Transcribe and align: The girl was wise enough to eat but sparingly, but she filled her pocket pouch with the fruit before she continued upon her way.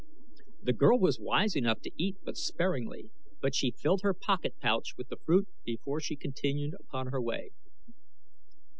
The 0.63 0.73
girl 0.73 0.97
was 0.99 1.19
wise 1.19 1.55
enough 1.55 1.81
to 1.81 1.91
eat 1.95 2.17
but 2.23 2.35
sparingly, 2.35 3.11
but 3.39 3.53
she 3.53 3.69
filled 3.69 4.01
her 4.01 4.15
pocket 4.15 4.55
pouch 4.59 4.95
with 4.97 5.09
the 5.09 5.17
fruit 5.17 5.47
before 5.63 5.99
she 5.99 6.15
continued 6.15 6.73
upon 6.79 7.11
her 7.11 7.21
way. 7.21 7.51